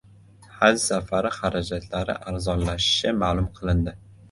Haj 0.61 0.79
safari 0.85 1.31
xarajatlari 1.35 2.17
arzonlashishi 2.33 3.15
ma’lum 3.21 3.55
qilindi 3.61 3.99